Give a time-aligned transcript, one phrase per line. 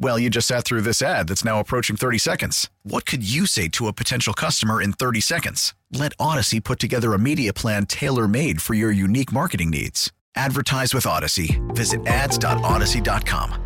[0.00, 2.70] Well, you just sat through this ad that's now approaching 30 seconds.
[2.84, 5.74] What could you say to a potential customer in 30 seconds?
[5.92, 10.12] Let Audacy put together a media plan tailor made for your unique marketing needs.
[10.36, 11.58] Advertise with Audacy.
[11.74, 13.64] Visit ads.audacy.com.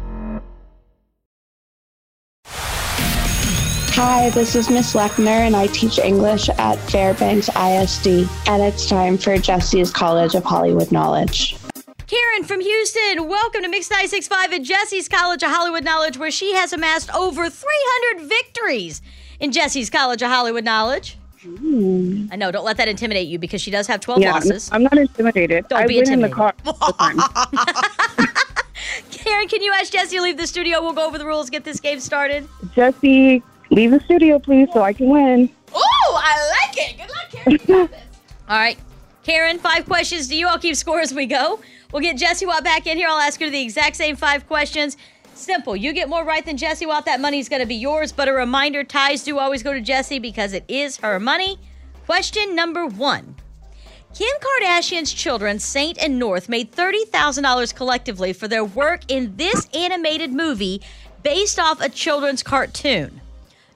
[3.94, 8.26] Hi, this is Miss Lechner, and I teach English at Fairbanks ISD.
[8.46, 11.56] And it's time for Jessie's College of Hollywood Knowledge.
[12.12, 16.52] Karen from Houston, welcome to Mix 965 at Jessie's College of Hollywood Knowledge, where she
[16.52, 19.00] has amassed over 300 victories
[19.40, 21.16] in Jessie's College of Hollywood Knowledge.
[21.40, 22.26] Hmm.
[22.30, 24.68] I know, don't let that intimidate you because she does have 12 Yeah, losses.
[24.70, 25.68] I'm not intimidated.
[25.68, 27.16] Don't I be win in the car all the time.
[29.10, 30.82] Karen, can you ask Jessie to leave the studio?
[30.82, 32.46] We'll go over the rules, get this game started.
[32.74, 35.48] Jessie, leave the studio, please, so I can win.
[35.74, 36.98] Ooh, I like it.
[36.98, 37.52] Good luck, Karen.
[37.52, 38.00] You got this.
[38.50, 38.76] All right.
[39.22, 40.28] Karen, five questions.
[40.28, 41.60] Do you all keep score as we go?
[41.92, 43.08] We'll get Jessie Watt back in here.
[43.08, 44.96] I'll ask her the exact same five questions.
[45.34, 45.76] Simple.
[45.76, 47.04] You get more right than Jessie Watt.
[47.04, 48.12] That money's going to be yours.
[48.12, 51.58] But a reminder ties do always go to Jessie because it is her money.
[52.06, 53.36] Question number one
[54.14, 60.32] Kim Kardashian's children, Saint and North, made $30,000 collectively for their work in this animated
[60.32, 60.82] movie
[61.22, 63.20] based off a children's cartoon.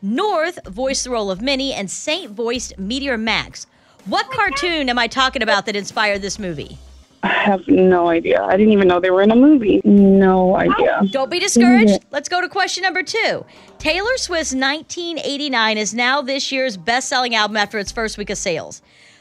[0.02, 3.66] North voiced the role of Minnie, and Saint voiced Meteor Max.
[4.04, 6.78] What cartoon am I talking about that inspired this movie?
[7.26, 8.40] I have no idea.
[8.40, 9.80] I didn't even know they were in a movie.
[9.84, 11.00] No idea.
[11.02, 12.04] Oh, don't be discouraged.
[12.12, 13.44] Let's go to question number two.
[13.78, 18.38] Taylor Swift's 1989 is now this year's best selling album after its first week of
[18.38, 18.80] sales.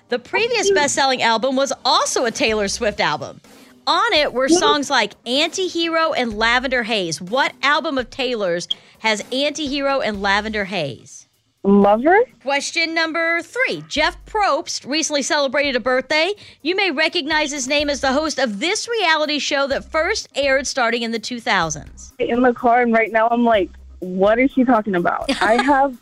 [0.09, 3.41] The previous oh, best selling album was also a Taylor Swift album.
[3.88, 7.19] On it were songs like Antihero and Lavender Haze.
[7.19, 8.67] What album of Taylor's
[8.99, 11.24] has Antihero and Lavender Haze?
[11.65, 12.19] Lover?
[12.43, 13.83] Question number three.
[13.87, 16.33] Jeff Probst recently celebrated a birthday.
[16.61, 20.67] You may recognize his name as the host of this reality show that first aired
[20.67, 22.13] starting in the 2000s.
[22.19, 25.25] In the car, and right now I'm like, what is she talking about?
[25.41, 25.97] I have,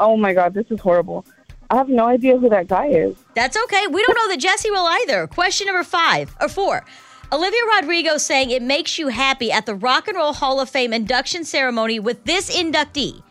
[0.00, 1.24] oh my God, this is horrible.
[1.70, 3.16] I have no idea who that guy is.
[3.34, 3.86] That's okay.
[3.86, 5.28] We don't know that Jessie will either.
[5.28, 6.84] Question number five or four.
[7.32, 10.92] Olivia Rodrigo saying it makes you happy at the Rock and Roll Hall of Fame
[10.92, 13.22] induction ceremony with this inductee.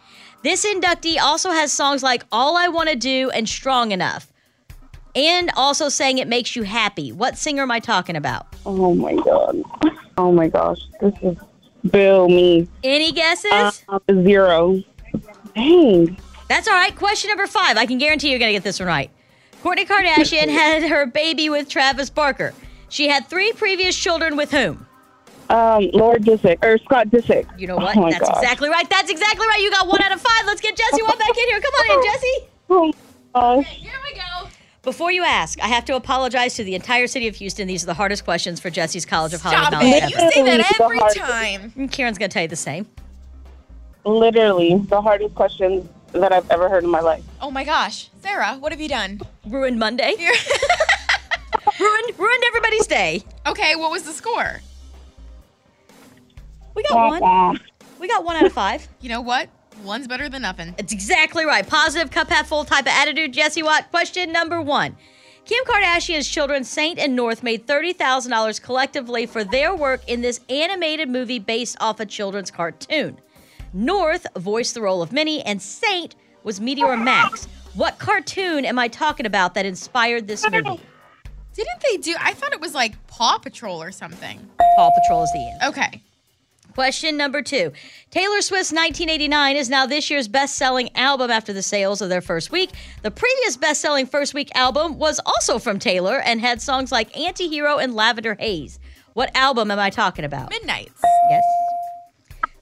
[0.45, 4.31] This inductee also has songs like All I Want to Do and Strong Enough.
[5.15, 7.11] And also saying it makes you happy.
[7.11, 8.45] What singer am I talking about?
[8.63, 9.63] Oh my God.
[10.19, 10.77] Oh my gosh.
[11.01, 11.35] This is
[11.89, 12.67] Bill me.
[12.83, 13.83] Any guesses?
[13.89, 14.83] Uh, zero.
[15.55, 16.15] Dang.
[16.47, 16.95] That's all right.
[16.95, 17.77] Question number five.
[17.77, 19.09] I can guarantee you're going to get this one right.
[19.63, 22.53] Kourtney Kardashian had her baby with Travis Barker.
[22.89, 24.85] She had three previous children with whom?
[25.49, 27.47] Um, Laura Disick or Scott Disick.
[27.59, 27.95] You know what?
[27.97, 28.37] Oh That's gosh.
[28.37, 28.89] exactly right.
[28.89, 29.59] That's exactly right.
[29.61, 30.45] You got one out of five.
[30.45, 31.61] Let's get Jessie one back in here.
[31.61, 32.49] Come on in, Jessie.
[32.69, 32.85] Oh
[33.33, 33.67] my gosh.
[33.75, 34.49] Here we go.
[34.81, 37.67] Before you ask, I have to apologize to the entire city of Houston.
[37.67, 40.09] These are the hardest questions for Jessie's College of Hollywood Stop Knowledge it.
[40.11, 41.73] You say that every time.
[41.75, 42.85] And Karen's going to tell you the same.
[44.03, 47.23] Literally the hardest questions that I've ever heard in my life.
[47.41, 48.09] Oh my gosh.
[48.21, 49.21] Sarah, what have you done?
[49.47, 50.13] Ruined Monday.
[51.79, 53.23] ruined, ruined everybody's day.
[53.47, 54.61] Okay, what was the score?
[56.75, 57.59] We got one.
[57.99, 58.87] We got one out of five.
[59.01, 59.49] You know what?
[59.83, 60.73] One's better than nothing.
[60.79, 61.67] It's exactly right.
[61.67, 63.33] Positive, cup half full type of attitude.
[63.33, 63.91] Jessie Watt.
[63.91, 64.95] Question number one.
[65.45, 71.07] Kim Kardashian's children, Saint and North, made $30,000 collectively for their work in this animated
[71.07, 73.19] movie based off a children's cartoon.
[73.73, 77.45] North voiced the role of Minnie, and Saint was Meteor Max.
[77.75, 80.79] What cartoon am I talking about that inspired this movie?
[81.53, 82.15] Didn't they do?
[82.19, 84.49] I thought it was like Paw Patrol or something.
[84.77, 85.67] Paw Patrol is the answer.
[85.67, 86.01] Okay.
[86.75, 87.71] Question number two.
[88.11, 92.19] Taylor Swift's 1989 is now this year's best selling album after the sales of their
[92.21, 92.69] first week.
[93.01, 97.13] The previous best selling first week album was also from Taylor and had songs like
[97.13, 98.77] Antihero and Lavender Haze.
[99.13, 100.49] What album am I talking about?
[100.49, 101.01] Midnights.
[101.29, 101.43] Yes.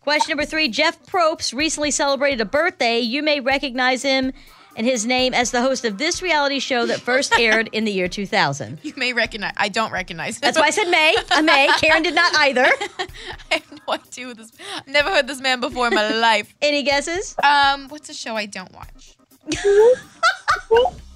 [0.02, 0.68] Question number three.
[0.68, 3.00] Jeff Probst recently celebrated a birthday.
[3.00, 4.32] You may recognize him
[4.76, 7.92] and his name as the host of this reality show that first aired in the
[7.92, 8.80] year 2000?
[8.84, 9.54] You may recognize.
[9.58, 10.40] I don't recognize.
[10.40, 11.16] That's why I said May.
[11.36, 11.68] A May.
[11.80, 12.66] Karen did not either.
[13.52, 14.52] I have no idea who this.
[14.88, 16.54] Never heard this man before in my life.
[16.62, 17.36] Any guesses?
[17.44, 19.18] Um, what's a show I don't watch?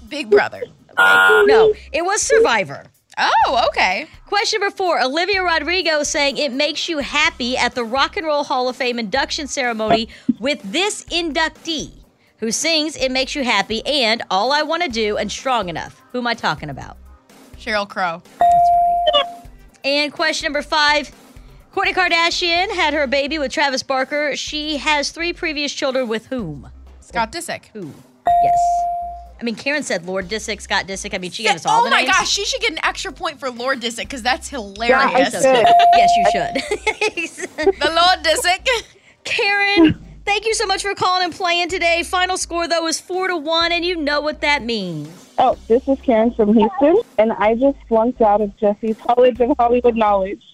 [0.08, 0.62] Big Brother.
[0.96, 2.84] No, it was Survivor.
[3.18, 4.06] Oh, okay.
[4.26, 8.44] Question number four Olivia Rodrigo saying it makes you happy at the Rock and Roll
[8.44, 10.08] Hall of Fame induction ceremony
[10.38, 11.97] with this inductee
[12.38, 16.00] who sings It Makes You Happy and All I Want to Do and Strong Enough.
[16.12, 16.96] Who am I talking about?
[17.56, 18.22] Sheryl Crow.
[18.40, 19.24] Right.
[19.84, 21.10] And question number five
[21.74, 24.34] Kourtney Kardashian had her baby with Travis Barker.
[24.36, 26.70] She has three previous children with whom?
[27.00, 27.66] Scott Disick.
[27.72, 27.92] Who?
[28.26, 28.58] Yes.
[29.40, 31.14] I mean, Karen said Lord Disick, Scott Disick.
[31.14, 32.10] I mean, she gave us all oh my names.
[32.10, 35.32] gosh, she should get an extra point for Lord Disick because that's Yeah, hilarious.
[35.32, 35.42] Should.
[35.94, 37.74] Yes, you should.
[37.80, 38.66] the Lord Disick.
[39.24, 42.02] Karen, thank you so much for calling and playing today.
[42.02, 45.08] Final score though is four to one, and you know what that means.
[45.38, 49.56] Oh, this is Karen from Houston, and I just flunked out of Jessie's College of
[49.58, 50.44] Hollywood Knowledge.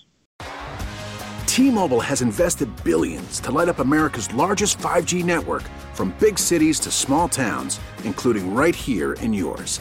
[1.46, 5.62] T-Mobile has invested billions to light up America's largest 5G network
[5.92, 9.80] from big cities to small towns, including right here in yours.